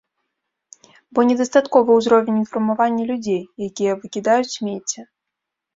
[1.17, 4.99] Бо недастатковы ўзровень інфармавання людзей, якія выкідаюць смецце.